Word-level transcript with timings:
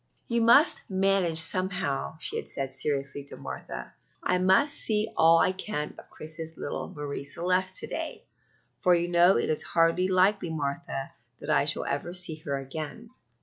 "You 0.25 0.41
must 0.41 0.81
manage 0.89 1.37
somehow," 1.37 2.17
she 2.17 2.35
had 2.37 2.49
said 2.49 2.73
seriously 2.73 3.23
to 3.25 3.37
Martha; 3.37 3.93
"I 4.23 4.39
must 4.39 4.73
see 4.73 5.07
all 5.15 5.37
I 5.37 5.51
can 5.51 5.93
of 5.99 6.09
Chris's 6.09 6.57
little 6.57 6.89
Marie 6.89 7.23
Celeste 7.23 7.75
to 7.81 7.87
day, 7.87 8.25
for 8.79 8.95
you 8.95 9.07
know 9.07 9.37
it 9.37 9.49
is 9.51 9.61
hardly 9.61 10.07
likely, 10.07 10.49
Martha, 10.51 11.11
that 11.39 11.51
I 11.51 11.65
shall 11.65 11.85
ever 11.85 12.13
see 12.13 12.37
her 12.45 12.57
again." 12.57 13.11